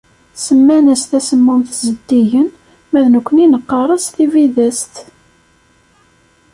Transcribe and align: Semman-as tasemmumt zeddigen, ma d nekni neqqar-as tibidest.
Semman-as 0.43 1.03
tasemmumt 1.09 1.71
zeddigen, 1.83 2.47
ma 2.89 2.99
d 3.03 3.05
nekni 3.13 3.45
neqqar-as 3.47 4.05
tibidest. 4.15 4.93